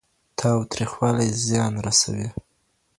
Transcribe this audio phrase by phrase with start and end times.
[0.39, 2.27] تاوتريخوالی زيان رسوي.